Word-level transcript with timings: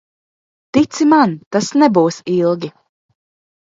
Tici 0.77 1.07
man, 1.11 1.35
tas 1.57 1.69
nebūs 1.83 2.21
ilgi. 2.39 2.73